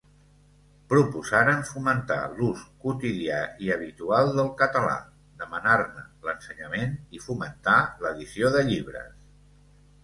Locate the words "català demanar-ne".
4.63-6.09